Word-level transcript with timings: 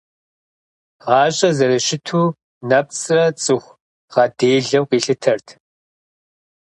Гъащӏэр 1.03 1.53
зэрыщыту 1.57 2.35
нэпцӏрэ 2.69 3.25
цӏыху 3.43 3.77
гъэделэу 4.11 4.85
къилъытэрт. 4.89 5.47